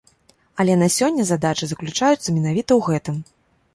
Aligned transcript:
Але 0.61 0.77
на 0.83 0.87
сёння 0.95 1.25
задача 1.31 1.65
заключаецца 1.73 2.35
менавіта 2.39 2.71
ў 2.79 2.89
гэтым. 2.89 3.15